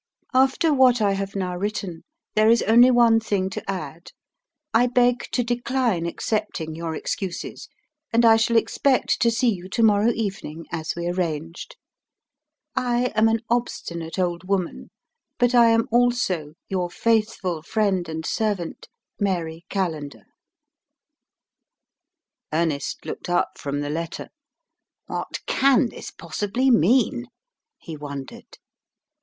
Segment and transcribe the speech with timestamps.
[0.33, 2.03] "After what I have now written,
[2.33, 4.09] there is only one thing to add:
[4.73, 7.67] I beg to decline accepting your excuses,
[8.11, 11.75] and I shall expect to see you to morrow evening, as we arranged.
[12.75, 14.89] I am an obstinate old woman,
[15.37, 18.87] but I am also your faithful friend and servant,
[19.19, 20.23] "MARY CALLENDER."
[22.51, 24.29] Ernest looked up from the letter.
[25.05, 27.27] "What can this possibly mean?"
[27.77, 28.57] he wondered.